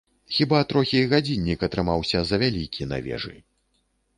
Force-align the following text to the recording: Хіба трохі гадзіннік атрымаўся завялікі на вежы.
Хіба 0.35 0.61
трохі 0.71 1.01
гадзіннік 1.11 1.65
атрымаўся 1.67 2.17
завялікі 2.33 2.89
на 2.95 3.03
вежы. 3.11 3.35